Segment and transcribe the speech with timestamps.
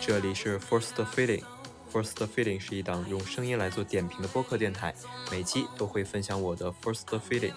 [0.00, 1.44] 这里是 First Feeling。
[1.92, 4.94] First Feeling 是一档用声音来做点评的播客电台，
[5.30, 7.54] 每期都会分享我的 First Feeling，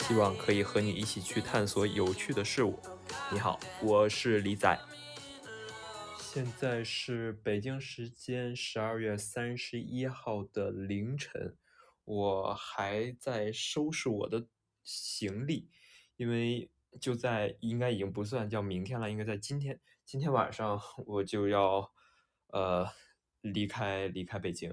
[0.00, 2.80] 希望可以和你一起去探索有趣的事物。
[3.30, 4.76] 你好，我是李仔。
[6.18, 11.56] 现在是北京时间十二月三十一号的凌晨，
[12.04, 14.46] 我还在收拾我的
[14.82, 15.68] 行李，
[16.16, 16.68] 因为
[17.00, 19.78] 就在应该已经不算叫明天了，应该在今天，
[20.12, 21.90] 今天晚上我就要
[22.48, 22.86] 呃
[23.40, 24.70] 离开离开北京，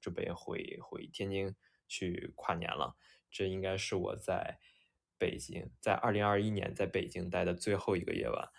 [0.00, 1.56] 准备回回天津
[1.88, 2.94] 去跨年了。
[3.28, 4.60] 这应该是我在
[5.18, 8.50] 北京在二零二一年在北京待的最后一个夜晚。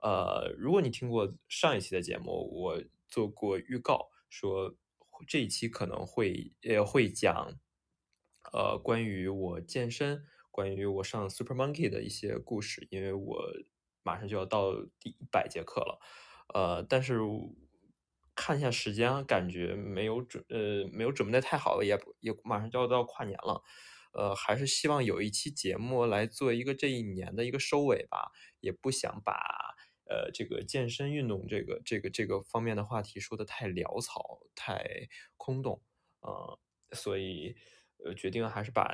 [0.00, 4.76] 呃，如果你听过上一期的节目，我做过预告，说
[5.26, 7.58] 这一期可能会也会讲，
[8.52, 13.52] 呃，关于我健身，关于我上 Super Monkey 的一些故事，因为我
[14.06, 15.98] 马上就要到第一百节课了，
[16.54, 17.18] 呃，但是
[18.36, 23.62] 看一下时间，感觉没有准，呃，没有准备的太好了，也也马上就要到跨年了，
[24.12, 29.34] 呃，还是希望有一期节目来做一个这一年的一个收尾吧，也不想把。
[30.08, 35.82] 呃，这个健身运动这个这个这个方面的话题说的太潦草、太空洞，
[36.20, 36.60] 呃，
[36.92, 37.56] 所以
[38.04, 38.84] 呃决定还是把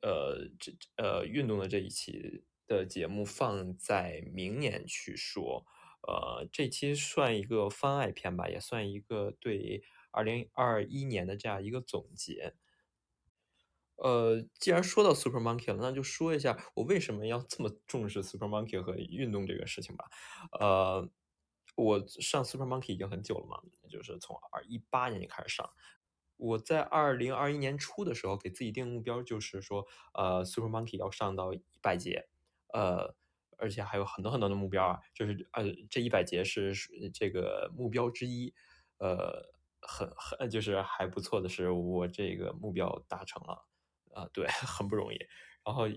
[0.00, 5.64] 呃这呃运动的这一期的节目放在明年去说，
[6.06, 12.54] 呃，这期算一个番外篇吧，也算一个对二零二一年的这样一个总结。
[13.96, 20.06] 呃，既然说到 Super Monkey 了，那就说一下我为什么要这么重视 Super Monkey 和运动这个事情吧。
[20.58, 21.08] 呃，
[21.76, 25.70] 我上 Super Monkey 已经很久了嘛，就是从二一八年就开始上。
[26.36, 32.28] 我在二零二一年初的时候给自己定目标，就是说，呃，Super Monkey 要上到一百节，
[32.74, 33.14] 呃，
[33.56, 36.74] 而且还有很多很多的目标啊，就是呃，这一百节是
[37.14, 38.52] 这个目标之一，
[38.98, 43.64] 呃，很很就是还不错的是，我这个目标达成了。
[44.14, 45.18] 啊，对， 很不容易。
[45.64, 45.88] 然后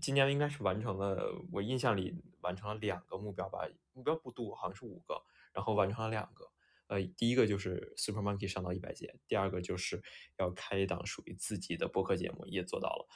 [0.00, 5.22] 今年应该是完成了，我印象里完成了两个目标吧，目标不多，好像是五个，
[5.52, 6.50] 然后完成了两个。
[6.86, 10.02] 呃，第一个就是 Super Monkey 上到一百节，第二个就是
[10.38, 13.08] 要开一档属于自己的播客节目，也做到了，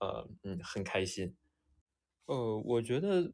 [0.00, 1.34] 呃，嗯，很开心。
[2.30, 3.32] 呃，我觉得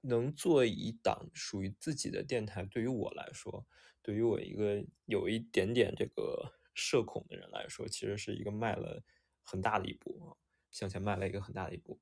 [0.00, 3.64] 能做一档属于自己的电台，对于我来说，
[4.02, 9.02] 对于我一个有一点点这个社恐的人来说，其实是一个迈了。
[9.50, 10.36] 很大的一步啊，
[10.70, 11.98] 向前迈了一个很大的一步。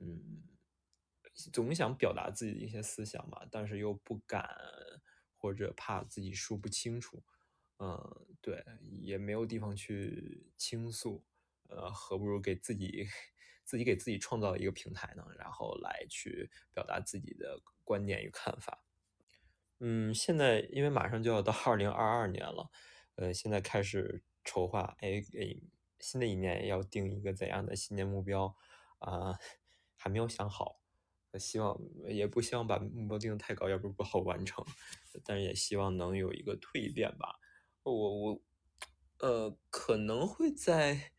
[0.00, 0.42] 嗯，
[1.52, 4.44] 总想表达自己的一些思想吧，但是又不敢，
[5.36, 7.22] 或者怕自己说不清楚。
[7.78, 8.64] 嗯，对，
[9.02, 11.24] 也没有地方去倾诉。
[11.68, 13.06] 呃，何不如给自己
[13.70, 15.24] 自己给自己创造一个平台呢？
[15.38, 18.84] 然后来去表达自己的观点与看法。
[19.78, 22.68] 嗯，现在因为马上就要到二零二二年了，
[23.14, 25.62] 呃，现在开始筹划，哎哎。
[26.02, 28.56] 新的一年要定一个怎样的新年目标
[29.00, 29.34] 啊？
[29.96, 30.80] 还没有想好。
[31.38, 31.78] 希望
[32.08, 34.64] 也不希望把目标定的太高，要不不好完成。
[35.22, 37.38] 但是也希望能有一个蜕变吧。
[37.82, 38.42] 我我
[39.18, 41.12] 呃可能会在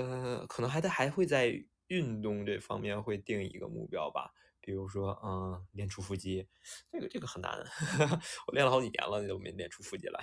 [0.00, 4.32] 呃可能还得还会在运动这方面会定一个目标吧。
[4.60, 6.46] 比如说嗯练出腹肌，
[6.92, 7.52] 这个这个很难。
[8.48, 10.20] 我练了好几年了，都没练出腹肌来。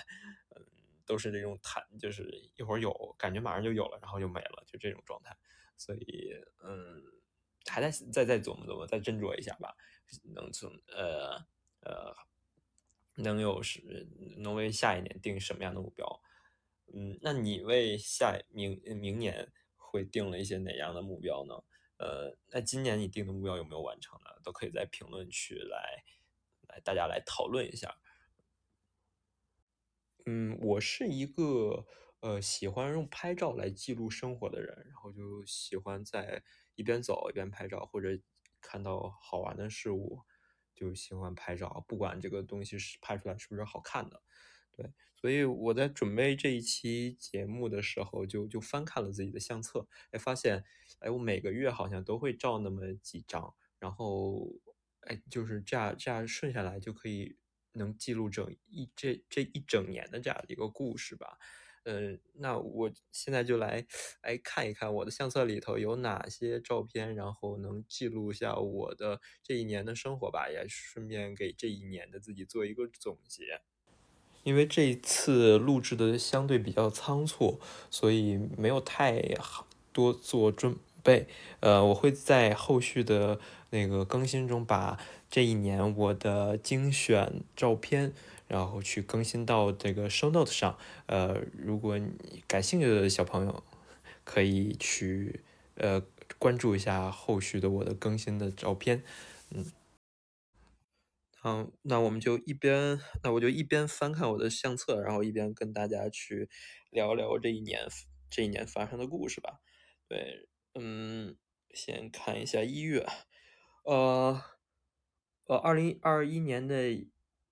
[0.55, 0.65] 嗯。
[1.05, 2.23] 都是这种弹，就是
[2.55, 2.89] 一会儿有
[3.19, 5.35] 感觉，马上就有了，然后就没了，就这种状态。
[5.75, 6.31] 所以，
[6.63, 7.03] 嗯，
[7.69, 9.75] 还在再再琢磨琢磨，再斟酌一下吧。
[10.33, 11.35] 能从呃
[11.81, 12.15] 呃，
[13.15, 14.07] 能有是
[14.37, 16.21] 能为下一年定什么样的目标？
[16.93, 19.51] 嗯，那你为下明明年
[19.93, 21.53] 会定了一些哪样的目标呢？
[21.97, 24.41] 呃，那今年你定的目标有没有完成呢？
[24.43, 26.03] 都可以在评论区来
[26.67, 27.95] 来大家来讨论一下。
[30.25, 31.85] 嗯，我是一个
[32.21, 36.43] 呃喜欢用拍照来记录生活的人，然后就喜欢在
[36.73, 38.19] 一边走一边拍照，或者
[38.59, 40.23] 看到好玩的事物
[40.73, 44.23] 就喜欢拍照，不管这个东西是拍出来是不是好看的。
[44.71, 44.91] 对，
[45.23, 50.65] 所以我在准备这一期节目的时候，就就翻看了自己的相册，哎，发现
[50.99, 54.51] 哎，我每个月好像都会照那么几张，然后
[54.99, 57.37] 哎，就是这样这样顺下来就可以。
[57.75, 61.39] 能记录整一这这一整年的这样的一个故事吧，
[61.85, 63.83] 嗯，那我现在就来
[64.21, 73.63] 哎看一看我的相册里头有哪些照片，然后能记录下我的这一年的生活吧，也顺便给这一年的自己做一个总结。
[74.43, 77.59] 因为这一次录制的相对比较仓促，
[77.89, 79.21] 所以没有太
[79.91, 81.27] 多做准备。
[81.59, 83.39] 呃，我会在后续的
[83.71, 84.99] 那个更新中把。
[85.29, 88.13] 这一年我的精选照片，
[88.47, 90.77] 然后去更新到这个 show note 上。
[91.07, 93.63] 呃，如果你感兴趣的小朋友，
[94.23, 95.39] 可以去
[95.73, 96.03] 呃
[96.37, 99.01] 关注一下后续的我的更新的照片。
[99.49, 99.65] 嗯，
[101.45, 106.49] 嗯，那我们就一边，那我就一边翻看我的相册，然后一边跟大家去
[106.89, 107.87] 聊聊这一年
[108.29, 109.59] 这一年发生的故事吧。
[110.07, 111.35] 对，嗯，
[111.73, 113.05] 先看一下一月，
[113.83, 114.41] 呃，
[115.47, 116.75] 呃，二零二一年的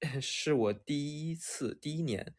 [0.22, 2.34] 是我第一次第一年，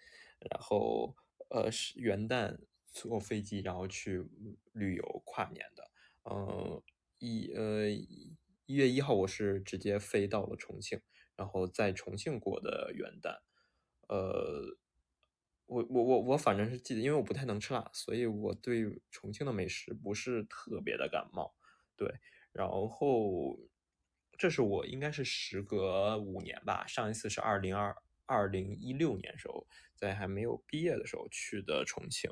[0.51, 1.15] 然后
[1.51, 2.59] 呃是元旦
[2.93, 4.25] 坐飞机然后去
[4.73, 5.91] 旅游跨年的，
[6.31, 6.83] 嗯，
[7.19, 10.99] 一呃一月一号我是直接飞到了重庆，
[11.43, 13.41] 然后在重庆过的元旦，
[14.09, 14.79] 呃。
[15.67, 21.55] 我我我我反正是记得，因为我不太能吃辣，所以我对重庆的美食不是特别的感冒。
[21.97, 22.13] 对，
[22.53, 23.59] 然后
[24.37, 27.97] 这是我应该是时隔五年吧，上一次是二零二
[28.27, 32.31] 二零一六年时候，在还没有毕业的时候去的重庆，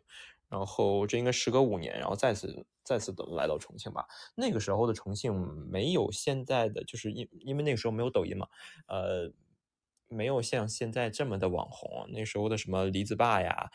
[0.51, 4.05] 然后这应该时隔五年，然后再次再次的来到重庆吧。
[4.35, 5.33] 那个时候的重庆
[5.71, 8.47] 没有现在的，就是因因为那个时候没有抖音嘛，
[8.89, 9.33] 呃。
[10.13, 13.71] 没有像现在这么的网红，那时候的什么梨子坝呀，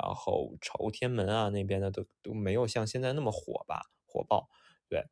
[0.00, 4.48] 然后朝天门啊那边的都都没有像现在那么火吧，火爆。
[4.88, 5.04] 对，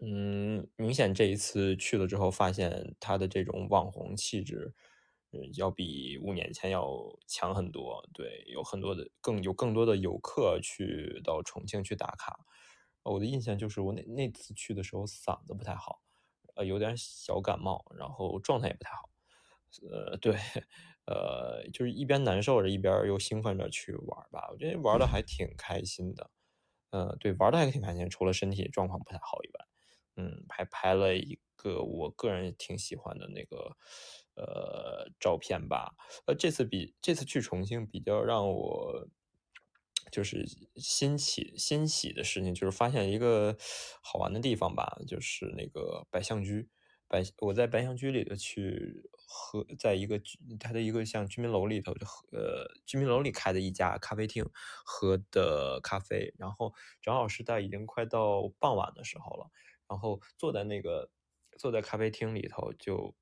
[0.00, 4.72] 嗯，明显这一次去了之后，发现它的这种网红气质，
[5.32, 6.88] 嗯，要比五年前要
[7.26, 8.02] 强很多。
[8.14, 12.38] 对，有很多的更有更多的游客去到重庆去打卡。
[13.04, 16.02] 我的印象就是我那那次去的时候嗓子不太好，
[16.56, 19.08] 呃，有点小感冒，然后状态也不太好。
[19.90, 20.34] 呃，对，
[21.06, 24.48] 呃，就是一边难受着，一边又兴奋着去玩吧。
[24.52, 26.30] 我觉得玩的还挺开心的，
[26.90, 29.66] 呃，对，玩的还挺开心，除了身体状况不太好以外，
[30.18, 33.76] 嗯，还拍了一个我个人挺喜欢的那个
[34.34, 35.94] 呃照片吧。
[36.26, 39.08] 呃，这次比这次去重庆比较让我
[40.10, 40.44] 就是
[40.76, 43.56] 欣喜欣喜的事情，就是发现一个
[44.02, 46.68] 好玩的地方吧，就是那个百象居。
[47.10, 50.20] 白，我在白象居里头去喝，在一个
[50.60, 51.92] 他，的一个像居民楼里头，
[52.32, 54.44] 呃，居民楼里开的一家咖啡厅
[54.84, 59.50] 喝的咖啡，然后正好是在已经快到傍晚的时候了，
[59.88, 61.10] 然后坐在那个
[61.58, 63.14] 坐在咖啡厅里头就，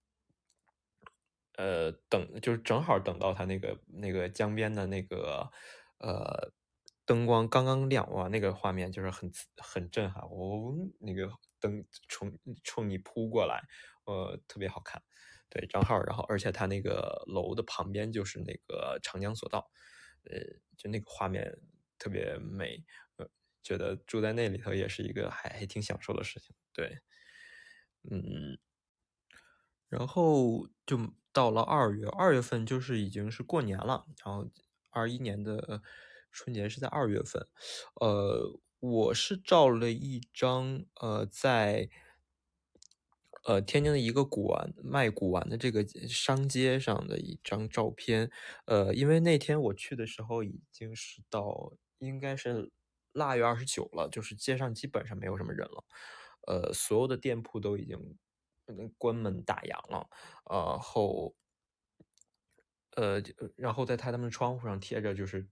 [1.56, 5.50] 呃，等就是正好等到他那个那个江边的那个
[5.98, 6.52] 呃
[7.04, 11.30] 灯光刚刚亮，哇，那个画面就是很很震撼，哦，那个。
[11.58, 13.62] 灯冲冲你扑过来，
[14.04, 15.02] 呃，特别好看，
[15.48, 19.70] 对，正好，然后而且它那个楼的旁边就是那个长江索道，
[20.30, 20.38] 呃，
[20.76, 21.58] 就那个画面
[21.98, 22.84] 特别美，
[23.66, 27.00] 觉得住在那里头也是一个还还挺享受的事情，对，
[28.08, 28.58] 嗯，
[29.88, 30.96] 然后就
[31.32, 34.48] 到了二月，二月份就是已经是过年了，然后
[34.90, 35.82] 二一年的
[36.30, 37.46] 春节是在二月份，
[38.00, 38.60] 呃。
[38.78, 41.88] 我是照了一张，呃，在，
[43.46, 48.30] 呃，天津的一个古玩卖古玩的这个商街上的一张照片，
[48.66, 52.70] 呃，因为那天我去的时候已经是到应该是
[53.16, 55.84] 腊月二十九了，就是街上基本上没有什么人了，
[56.46, 57.98] 呃，所有的店铺都已经
[58.98, 60.08] 关门打烊了，
[60.44, 61.34] 呃后，
[62.96, 63.20] 呃，
[63.56, 65.46] 然后在他们的窗户上贴着就是。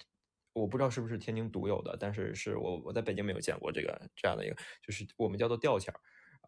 [0.56, 5.99] 我不知道是不是天津独有的，但是是我我在北京没有见过这个这样的一个，就是我们叫做吊钱儿，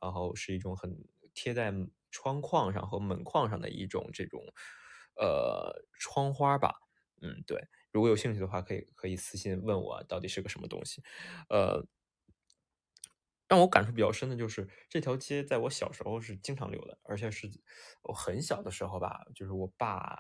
[0.01, 0.97] 然后是一种很
[1.35, 1.75] 贴在
[2.13, 4.41] 窗框上和门框上的一种这种
[5.17, 6.73] 呃窗花吧，
[7.21, 7.61] 嗯，对，
[7.97, 11.03] 如果有兴趣的话，可以可以私信问我到底是个什么东西，
[11.49, 11.83] 呃，
[13.49, 17.51] 让我感触比较深的就是这条街在我小时候是经常溜的，而且是
[18.03, 20.19] 我很小的时候吧，就是我爸。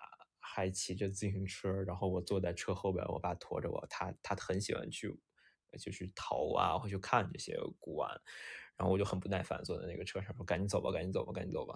[0.49, 5.09] 还骑着自行车，然后我坐在车后边，我爸驮着我，他他很喜欢去，
[5.78, 8.09] 就是淘啊，或去看这些古玩，
[8.76, 11.75] 然后我就很不耐烦，坐在那个车上说：“赶紧走吧，赶紧走吧，赶紧走吧。”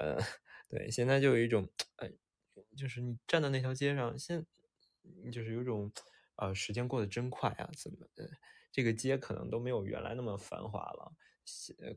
[0.00, 0.16] 呃，
[0.70, 2.08] 对，现在就有一种，呃，
[2.76, 4.44] 就是你站在那条街上，现
[5.32, 5.90] 就是有种，
[6.36, 7.98] 呃，时间过得真快啊，怎么？
[8.70, 11.12] 这个街可能都没有原来那么繁华了，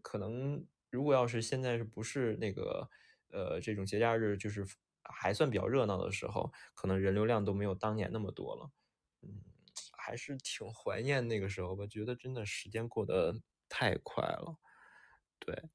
[0.01, 2.89] 可能如果要是现在是不是那个，
[3.31, 4.65] 呃，这种节假日，就是。
[5.07, 8.71] 还算比较热闹的时候，可能人流量都没有当年那么多了，
[9.21, 9.43] 嗯，
[9.95, 11.85] 还是挺怀念那个时候吧。
[11.85, 13.35] 觉得真的时间过得
[13.69, 14.57] 太快了，
[15.37, 15.69] 对。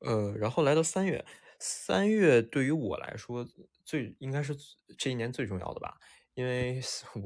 [0.00, 1.24] 呃，然后来到三月，
[1.58, 3.44] 三月对于我来说
[3.88, 4.54] 最应该是
[4.98, 5.96] 这一年最重要的吧，
[6.34, 6.78] 因为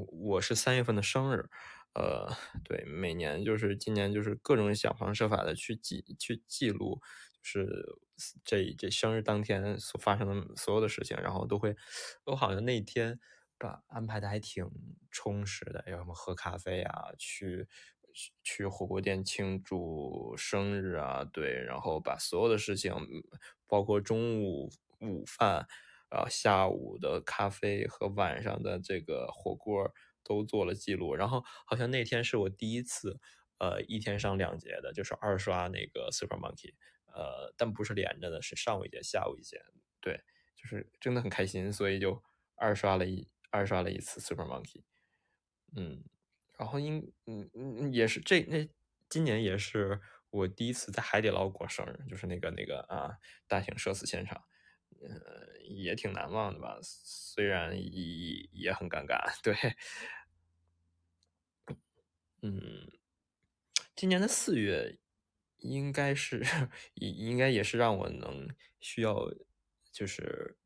[0.07, 1.49] 我是三月份的生日，
[1.93, 2.31] 呃，
[2.63, 7.01] 对，每年就是今年就是各种想方设法的去记去记录。
[7.45, 7.67] 是
[8.45, 11.75] 这这生日当天所发生的所有的事情，然后都会，
[12.23, 13.19] 我好像那天
[13.57, 14.65] 把安排的还挺
[15.11, 17.67] 充实的，要什么喝咖啡啊，去
[18.41, 22.93] 去火锅店庆祝生日啊，对，然后把所有的事情，
[23.67, 25.67] 包括中午午饭，
[26.13, 29.91] 然后下午的咖啡和晚上的这个火锅
[30.23, 33.19] 都做了记录，然后好像那天是我第一次。
[33.59, 36.73] 呃，一天上两节的，就是二刷那个 Super Monkey，
[37.05, 39.61] 呃，但不是连着的，是上午一节，下午一节，
[40.01, 40.19] 对，
[40.57, 42.21] 就是真的很开心，所以就
[42.55, 44.83] 二刷了一二刷了一次 Super Monkey，
[45.77, 46.03] 嗯，
[46.57, 48.67] 然后应嗯嗯也是这那
[49.07, 53.15] 今年也是我第一次在海底捞过生日，就是那个那个啊
[53.47, 54.43] 大型社死现场，
[55.03, 59.55] 呃，也挺难忘的吧，虽然也也很尴尬， 对，
[62.41, 62.91] 嗯。
[63.95, 64.97] 今年的四月，
[65.59, 66.43] 应该是
[66.95, 69.31] 应应该也是让我能需要，
[69.91, 70.57] 就是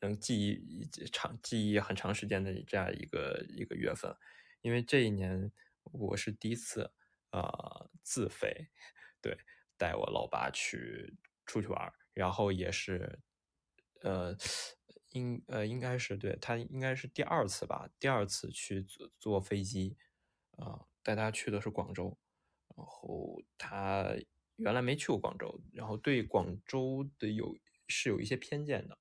[0.00, 4.16] 能记忆长记忆很长时间的这样一个一个月份，
[4.62, 5.50] 因为这一年
[5.82, 6.92] 我是第一次
[7.30, 8.68] 啊自费，
[9.20, 9.36] 对，
[9.76, 13.18] 带我老爸去出去玩，然后也是
[14.02, 14.36] 呃
[15.10, 19.96] 应呃应该是对他应该是第二次吧，第二次去坐坐飞机
[20.56, 22.16] 啊，带他去的是广州。
[22.74, 24.16] 然后他
[24.56, 27.54] 原来没去过广州，然后对广州的有
[27.86, 28.98] 是有一些偏见的，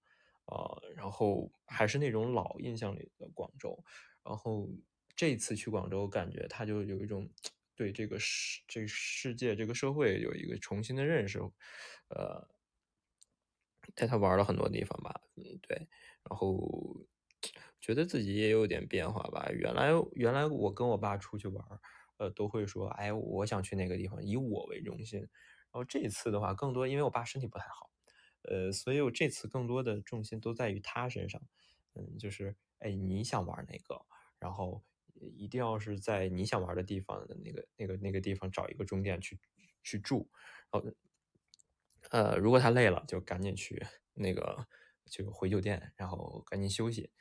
[0.47, 3.81] 呃，然后还是那种老印象里的广州。
[4.23, 4.69] 然后
[5.15, 7.29] 这次去广州，感觉他就有一种
[7.73, 11.39] 对这个世这世界这个社会有一个重新的认识，
[12.09, 12.45] 呃，
[13.95, 15.75] 带他玩了很多地方吧，嗯，对，
[16.29, 16.95] 然后
[17.79, 19.49] 觉得自己也有点变化吧。
[19.51, 21.65] 原来原来我跟我爸出去玩。
[22.17, 25.19] 呃，都会说，哎，我想去那个地方，以我为中心。
[25.21, 25.27] 然
[25.71, 27.89] 后这次的话，更多因为我爸身体不太好，
[28.43, 31.41] 呃，所以我这次更多的重心都在于他身上。
[31.95, 34.05] 嗯，就是，哎，你想玩哪个？
[34.37, 34.83] 然后
[35.15, 39.39] 一定要是在你想玩的地方的那个、那个、那个地方找一个终点去
[39.81, 40.29] 去住。
[40.71, 40.87] 然后，
[42.11, 44.67] 呃，如果他累了，就赶紧去那个
[45.09, 47.11] 就回酒店，然后赶紧休息。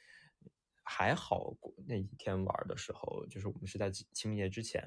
[0.82, 1.54] 还好，
[1.86, 4.82] 那一天玩的时候，就是我们是在清明节之前，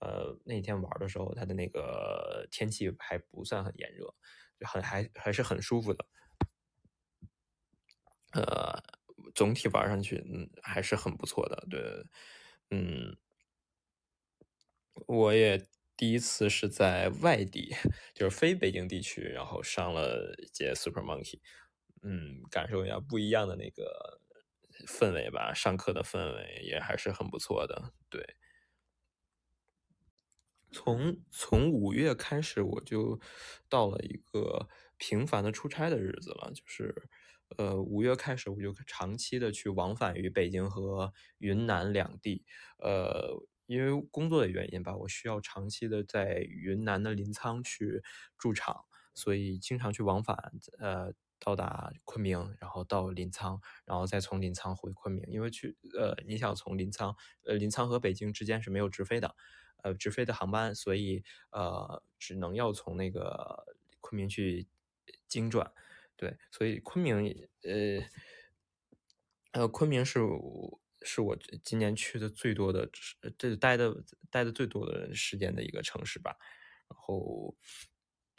[0.00, 4.14] 呃，那天玩的时候，它的那个天气还不算很炎热，
[4.60, 6.04] 就很还还是很舒服的。
[8.32, 8.78] 呃，
[9.34, 11.66] 总体玩上去，嗯，还是很不错的。
[11.70, 11.80] 对，
[12.70, 13.16] 嗯，
[15.06, 15.66] 我也
[15.98, 17.74] 第一次是在外地，
[18.14, 21.40] 就是非北京地区，然后上了节 Super Monkey，
[22.02, 24.22] 嗯，感受一下不一样的那个。
[24.86, 27.92] 氛围吧，上课的氛围也还是很不错的。
[28.08, 28.36] 对，
[30.70, 33.18] 从从五月开始，我就
[33.68, 36.52] 到了一个频繁的出差的日子了。
[36.54, 36.94] 就是，
[37.56, 42.44] 呃，五月开始，我就长期的去往返于北京和云南两地。
[42.78, 43.34] 呃，
[43.68, 48.02] 因为工作的原因吧，我需要长期的在云南的临沧去
[48.36, 48.84] 驻场，
[49.14, 50.36] 所以经常去往返。
[50.80, 51.12] 呃。
[51.40, 55.24] 到达昆明，然后到临沧，然后再从临沧回昆明。
[55.28, 59.36] 因为去呃，你想从临沧，呃，临沧和北京之间是没有直飞的，
[59.84, 61.22] 呃，直飞的航班，所以
[61.52, 64.66] 呃，只能要从那个昆明去
[65.28, 65.72] 经转。
[66.16, 68.02] 对，所以昆明，呃，
[69.52, 70.18] 呃，昆明是
[71.02, 72.88] 是我今年去的最多的，
[73.38, 73.94] 这待的
[74.30, 76.36] 待的最多的时间的一个城市吧。
[76.88, 77.56] 然后。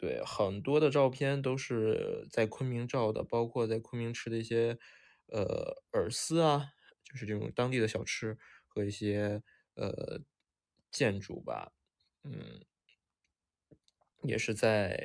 [0.02, 4.78] 对，很多的照片都是在昆明照的，包括在昆明吃的一些，
[5.26, 6.72] 呃，饵丝啊，
[7.04, 9.42] 就是这种当地的小吃和一些
[9.74, 10.22] 呃
[10.90, 11.72] 建筑吧，
[12.24, 12.64] 嗯，
[14.22, 14.96] 也是在，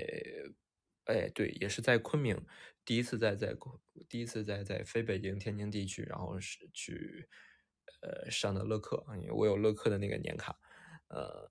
[1.06, 2.40] 哎，对，也是在昆明，
[2.84, 3.56] 第一次在在
[4.08, 7.28] 第一次在在非北京天津地区，然后是去
[8.02, 10.58] 呃上的乐客，因为我有乐客的那个年卡，
[11.08, 11.50] 呃。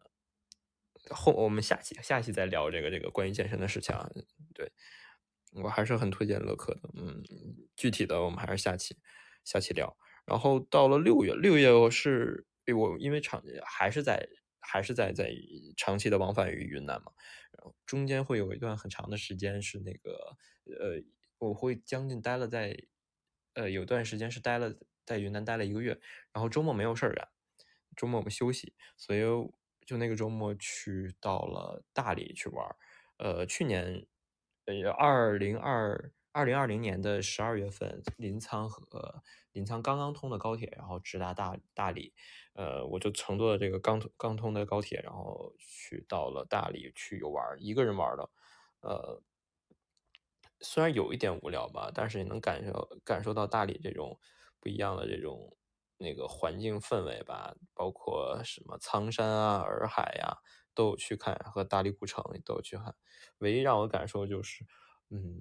[1.10, 4.08] 后我们下期下期再聊这个这个关于健身的事情啊，
[4.54, 4.72] 对
[5.52, 7.22] 我还是很推荐乐客的，嗯，
[7.76, 8.96] 具体的我们还是下期
[9.44, 9.94] 下期聊。
[10.24, 14.26] 然后到了六月，六月我是我因为场还是在
[14.64, 15.30] 还是在在
[15.76, 17.12] 长期的往返于云南嘛，
[17.52, 21.02] 然后中间会有一段很长的时间是那个呃，
[21.38, 22.76] 我会将近待了在
[23.54, 26.00] 呃有段时间是待了在云南待了一个月，
[26.32, 27.28] 然后周末没有事儿干，
[27.96, 29.20] 周末我们休息，所以。
[29.86, 32.74] 就那个周末去到了大理去玩儿
[33.18, 34.06] 呃，去年，
[34.64, 39.22] 呃，二零二二零二零年的十二月份，临沧和
[39.52, 42.12] 临沧刚刚通的高铁，然后直达大大理，
[42.54, 48.28] 呃，我就乘坐了这个刚通刚通的高铁，然后去到了大理去游玩一个人玩的，
[48.80, 49.22] 呃，
[50.60, 54.18] 虽然有一点无聊吧，但是也能感受感受到大理这种
[54.58, 55.56] 不一样的这种
[55.98, 60.38] 那个环境氛围吧，包括什么苍山啊、洱海呀，
[60.74, 62.96] 都有去看，和大理古城都有去看。
[63.38, 64.64] 唯一让我感受就是，
[65.10, 65.40] 嗯，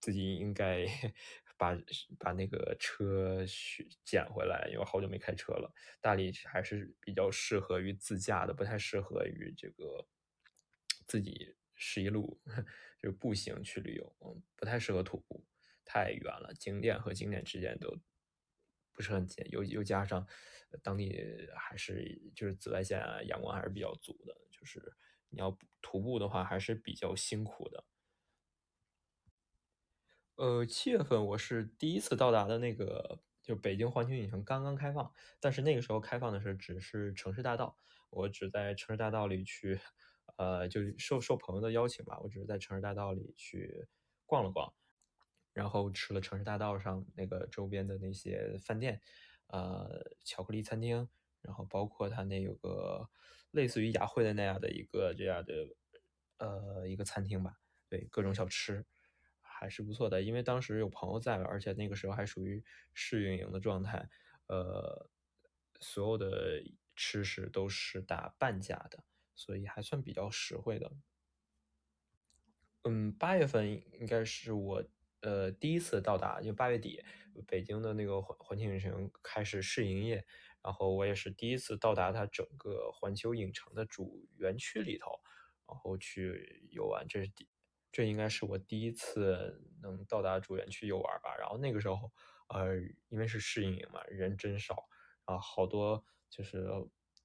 [0.00, 0.86] 自己应该
[1.58, 1.76] 把
[2.18, 5.72] 把那个车去捡回来，因为好久没开车了。
[6.00, 10.06] 大理还是比较适合于自驾的，不太适合于这个
[11.06, 11.56] 自己。
[11.78, 12.40] 十一路
[12.98, 15.44] 就是步行去旅游，嗯，不太适合徒步，
[15.84, 16.50] 太远了。
[16.58, 17.94] 景点和景点之间都
[18.94, 20.26] 不是很近，又又加上
[20.82, 21.14] 当地
[21.54, 24.80] 还是就是紫外线啊，阳光还是比较足的，就是
[25.28, 27.84] 你要徒步的话还是比较辛苦的。
[30.36, 37.74] 呃，七月份我是第一次到达的那个，就北京环球影城刚刚开放，但是那个时候开放的是只是城市大道，
[38.10, 39.80] 我只在城市大道里去。
[40.36, 43.86] 呃，就受受朋友的邀请吧，我只是在城市大道里去
[44.26, 44.70] 逛了逛，
[45.54, 49.00] 然后吃了城市大道上那个周边的那些饭店，
[49.46, 51.08] 呃，巧克力餐厅，
[51.40, 53.08] 然后包括它那有个
[53.52, 55.54] 类似于雅惠的那样的一个这样的
[56.38, 57.54] 呃一个餐厅吧，
[57.88, 58.84] 对，各种小吃
[59.58, 62.62] 还是不错的，因为当时有朋友在，而且那个时候还属于
[62.94, 64.08] 试运营的状态，
[64.48, 65.10] 呃，
[65.80, 66.62] 所有的
[66.94, 69.04] 吃食都是打半价的。
[69.38, 70.90] 所以还算比较实惠的。
[72.84, 74.82] 嗯，八月份应该是我
[75.20, 77.04] 呃第一次到达，就八月底，
[77.46, 80.24] 北京的那个环环球影城开始试营业，
[80.62, 85.10] 然后我也是第一次到达它整个环球影城的主园区里头，
[85.68, 87.46] 然后去游玩，这是第，
[87.96, 91.34] 这应该是我第一次能到达主园区游玩吧。
[91.38, 92.12] 然后那个时候，
[92.48, 92.76] 呃，
[93.08, 94.86] 因为是试营嘛，人真少，
[95.26, 96.68] 然后好多就是。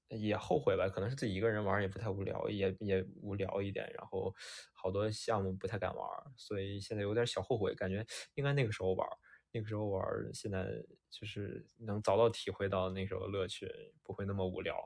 [0.08, 4.30] 也后悔吧，可能是自己一个人玩也不太无聊，也也无聊一点，然后
[4.74, 6.06] 好多项目不太敢玩，
[6.36, 8.04] 所以现在有点小后悔，感觉
[8.34, 9.08] 应该那个时候玩，
[9.50, 10.04] 那个时候玩，
[10.34, 10.66] 现在
[11.10, 13.66] 就是能早早体会到那时候的乐趣，
[14.02, 14.76] 不会那么无聊，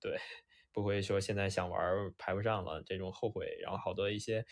[0.00, 0.16] 对，
[0.72, 4.42] 不会说现在想玩排不上了这种后悔，然后好多一些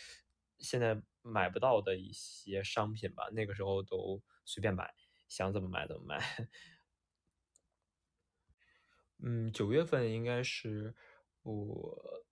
[0.60, 4.94] 现在买不到的一些商品吧，那个时候都随便买，
[5.28, 6.18] 想怎么买怎么买。
[9.22, 10.94] 嗯，九月份应该是
[11.42, 12.24] 我，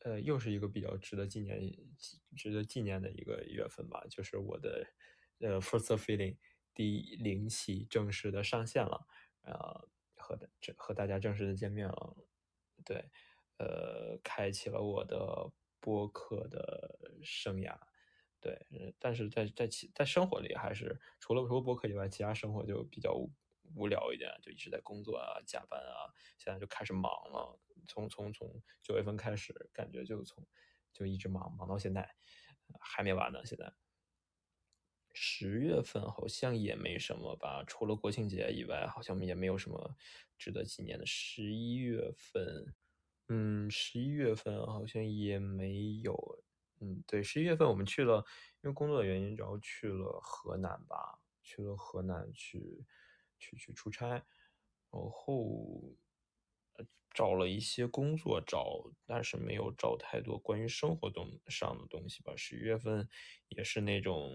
[0.00, 1.60] 呃，又是一个比较值得纪念、
[2.36, 4.86] 值得纪念的一个月份吧，就是我的，
[5.40, 6.36] 呃，First Feeling
[6.72, 9.06] 第零期正式的上线了，
[9.42, 12.16] 呃，和这和大家正式的见面了，
[12.84, 13.10] 对，
[13.58, 15.50] 呃，开启了我的
[15.86, 17.78] 播客的生涯，
[18.40, 18.58] 对，
[18.98, 23.14] 但是在在其在生活里还是除了除了播客以外，其他生活就比较。
[23.74, 26.06] 无聊一点，就一直在工作啊、加班啊，
[26.38, 27.58] 现在就开始忙了。
[27.88, 30.46] 从从从九月份开始，感觉就从
[30.92, 32.14] 就一直忙忙到现在，
[32.78, 33.44] 还没完呢。
[33.44, 33.74] 现在
[35.14, 39.96] 十月份好像也没什么吧，除了国庆节以外，好像也没有什么
[40.38, 41.04] 值得纪念的。
[41.04, 42.72] 十一月份，
[43.28, 46.44] 嗯，十一月份好像也没有。
[46.80, 48.24] 嗯，对，十一月份我们去了，
[48.62, 52.84] 因为工作的原因，然后去了河南吧，去了河南去。
[53.38, 54.24] 去去出差，然
[55.12, 55.94] 后
[57.12, 62.32] 找了一些工作找，但是没有找太多关于生活东上的东西吧。
[62.34, 63.06] 十一月份
[63.48, 64.32] 也是那种，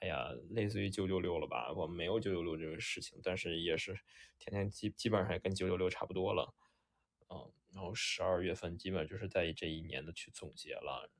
[0.00, 1.70] 哎呀，类似于九九六了吧？
[1.70, 3.92] 我没有九九六这个事情，但是也是
[4.38, 6.54] 天天基基本上也跟九九六差不多了。
[7.30, 11.10] 嗯，然后十二月份基本就是在这一年的去总结了，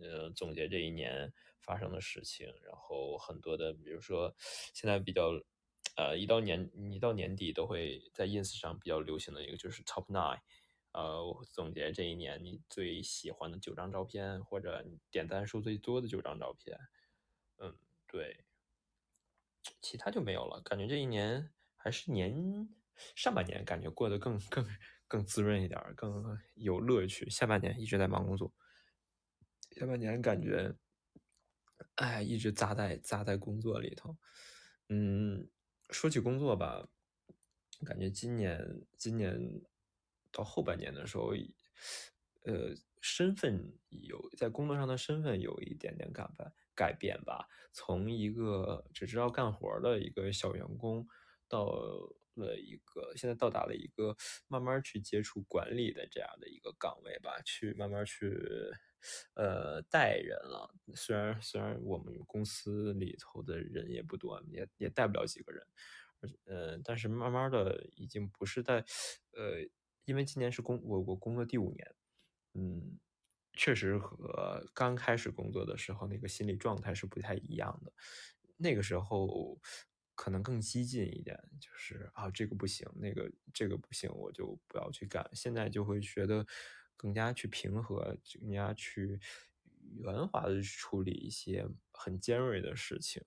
[0.00, 5.40] 呃，总结这一年发生的事情，然后很多的，比如说现在比较。
[5.96, 10.38] 呃，一到年一到年底都会在 ins 上比较流行的一个就是 top nine，
[10.92, 16.78] 呃，总结这一年你最喜欢的九张照片或者点赞数最多的九张照片，
[17.56, 18.44] 嗯，对，
[19.80, 20.60] 其他就没有了。
[20.62, 22.68] 感觉这一年还是年
[23.16, 24.64] 上半年感觉过得更更
[25.08, 27.28] 更滋润一点，更有乐趣。
[27.28, 28.54] 下半年一直在忙工作，
[29.72, 30.76] 下半年感觉，
[31.96, 34.16] 哎，一直扎在扎在工作里头，
[34.88, 35.48] 嗯。
[35.90, 36.86] 说起工作吧，
[37.86, 39.40] 感觉今年今年
[40.30, 41.32] 到后半年的时候，
[42.44, 47.48] 呃，身份有在工作上的身份有一点点改变改变吧。
[47.72, 51.08] 从一个只知道干活的一个小员工，
[51.48, 51.66] 到
[52.38, 58.38] 了一个现在到达了一个慢慢去接触管理的这样的一个岗位吧，去慢慢去
[59.34, 60.74] 呃带人了。
[60.94, 65.66] 虽然虽然我们公司里头的人也不多，也也带不了几个人，
[66.44, 68.84] 呃，但是慢慢的已经不是在
[69.32, 69.60] 呃，
[70.04, 71.94] 因为今年是工我我工作第五年，
[72.54, 72.98] 嗯，
[73.52, 77.92] 确实和刚开始工作的时候那个心理状态是不太一样的。
[78.60, 79.60] 那个时候
[80.18, 85.24] 可能更激进一点，就是啊这个不行，那个这个不行，我就不要去干。
[85.32, 86.44] 现在就会觉得
[86.96, 89.20] 更加去平和，更加去
[90.00, 93.22] 圆滑的去处理一些很尖锐的事情。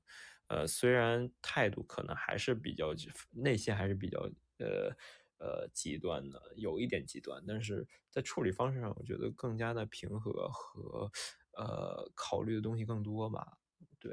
[0.47, 2.93] 呃，虽然态度可能还是比较
[3.31, 4.93] 内心还是比较呃
[5.37, 11.09] 呃极端的，有一点极端，但是在处理方式上，我觉得更加的平和和
[11.53, 13.57] 呃考虑的东西更多吧。
[13.97, 14.11] 对，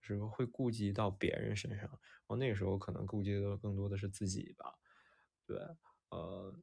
[0.00, 4.74] 是会顾及到别人身上，然后那个时候可能顾及的更多的是自己吧。
[5.46, 5.58] 对，
[6.10, 6.54] 呃，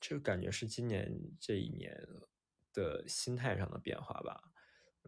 [0.00, 2.06] 这感觉是今年这一年
[2.72, 4.52] 的心态上的变化吧。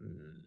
[0.01, 0.47] 嗯。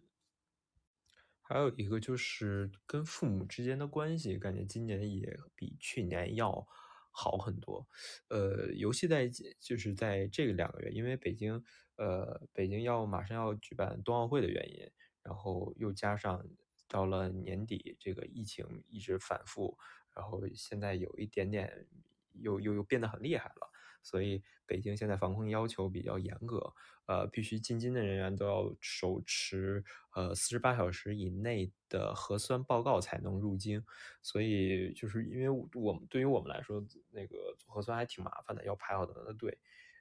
[1.46, 6.66] 还有一个就是跟父母之间的关系，感觉今年也比去年要
[7.10, 7.86] 好很多。
[8.28, 9.28] 呃，尤其在
[9.60, 11.62] 就是在这两个月，因为北京，
[11.96, 14.90] 呃，北京要马上要举办冬奥会的原因，
[15.24, 16.46] 然后又加上
[16.86, 19.76] 到了年底，这个疫情一直反复，
[20.14, 21.88] 然后现在有一点点
[22.34, 23.70] 又又又变得很厉害了。
[24.02, 26.74] 所以北京现在防控要求比较严格，
[27.06, 29.82] 呃，必须进京的人员都要手持
[30.14, 33.82] 呃四十八小时以内的核酸报告才能入京。
[34.20, 39.58] 所以就是因为我们对于我们来说，那个做核酸还挺麻烦的，要排好长的队，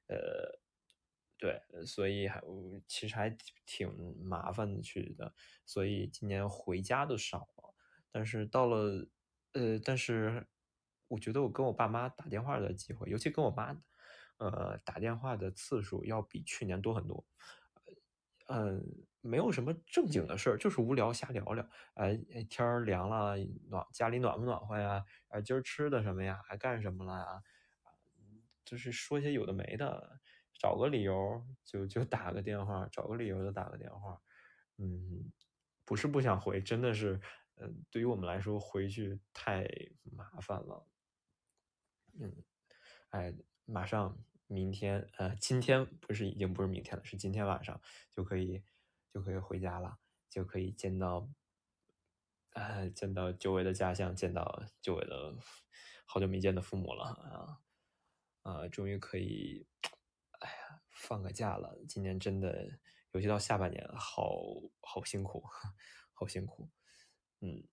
[0.08, 0.60] 呃，
[1.44, 2.42] 对，所以还
[2.88, 3.30] 其实还
[3.66, 3.92] 挺
[4.24, 5.34] 麻烦去的。
[5.66, 7.76] 所以今年回家的少了，
[8.10, 9.06] 但是到了
[9.52, 10.48] 呃，但是
[11.10, 13.78] 我觉得我跟我爸妈打电话的机会，尤其跟我妈。
[14.38, 17.26] 呃，打电话的次数要比去年多很多。
[18.48, 18.82] 嗯，
[19.20, 21.70] 没有什么正经的事儿，就是无聊瞎聊聊。
[21.96, 22.16] 哎，
[22.50, 23.36] 天儿凉了，
[23.70, 25.04] 暖家里暖不暖和呀？
[25.28, 26.42] 啊，今儿吃的什么呀？
[26.46, 27.44] 还干什么了呀？
[28.64, 30.20] 就是说些有的没的，
[30.64, 34.22] 找个理由就就打个电话，找个理由就打个电话。
[34.78, 35.30] 嗯，
[35.84, 37.20] 不是不想回，真的是，
[37.56, 39.68] 嗯，对于我们来说回去太
[40.04, 40.88] 麻烦了。
[42.18, 42.34] 嗯，
[43.10, 43.34] 哎。
[43.66, 48.62] 马上明天，呃，今天不是已经不是明天了，是今天晚上就可以
[49.10, 50.00] 就可以回家了，
[50.30, 51.30] 就可以见到，
[52.52, 55.38] 呃，见到久违的家乡，见到久违的
[56.06, 57.62] 好久没见的父母了啊
[58.42, 59.66] 啊，终于可以，
[61.04, 61.78] 放个假了。
[61.88, 62.80] 今年真的，
[63.12, 64.40] 尤其到下半年，好
[64.82, 65.44] 好辛苦，
[66.14, 66.70] 好辛苦。
[67.42, 67.64] 嗯，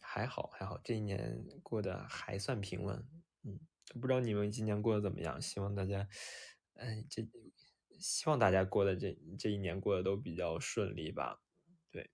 [0.00, 3.06] 还好还好，这一年过得还算平稳。
[3.44, 3.60] 嗯。
[4.00, 5.42] 不知道你们今年过得怎么样？
[5.42, 6.08] 希望大家，
[6.74, 7.28] 哎，这
[7.98, 11.42] 希望大家过的这这一年过得都比较顺利吧。
[11.90, 12.10] 对，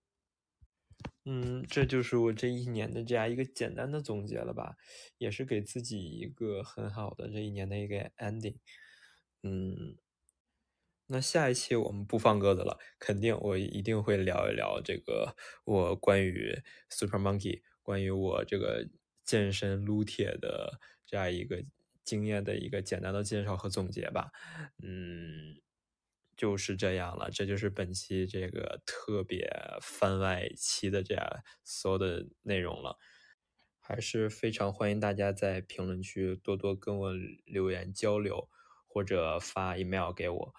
[1.25, 4.77] 嗯，这就是我这一年的这样一个简单的总结了吧，
[5.19, 8.57] 也是给自己一个很好的这一年的一个 ending。
[9.43, 9.97] 嗯，
[11.09, 18.89] 那下一期我们不放鸽子了，肯定我一定会聊一聊这个我关于 Super Monkey，关于我这个
[19.25, 20.81] 健身撸铁的。
[21.11, 21.65] 这样一个
[22.05, 24.31] 经验的一个简单的介绍和总结吧，
[24.83, 25.59] 嗯，
[26.37, 27.31] 就是这样了。
[27.31, 31.27] 这就是本期这个特别番外期的这样
[31.65, 32.99] 所有的内容了。
[33.81, 37.13] 还是非常欢迎大家在评论区多多跟我
[37.47, 38.51] 留言交流，
[38.87, 40.55] 或者发 email 给我，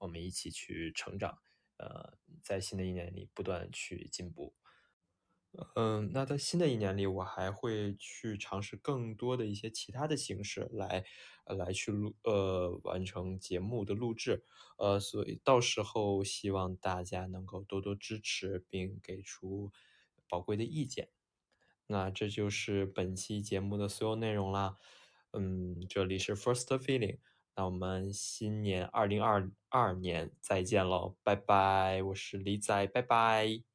[0.00, 1.38] 我们一起去成长，
[1.76, 4.54] 呃，在新的一年里不断去进步。
[5.74, 11.04] 嗯，那在新的一年里，我还会去尝试更多的一些其他的形式来，
[11.44, 14.44] 来去录，呃，完成节目的录制，
[14.78, 19.72] 呃，所以到时候希望大家能够多多支持，并给出
[20.28, 21.10] 宝贵的意见。
[21.88, 24.78] 那这就是本期节目的所有内容啦。
[25.32, 27.18] 嗯，这里是 First Feeling，
[27.56, 33.69] 那我们新年二零二二年再见喽，拜拜，我是李仔，拜拜。